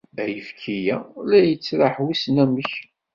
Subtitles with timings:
[0.21, 0.97] Ayefki-a
[1.29, 2.71] la yettraḥ wissen amek.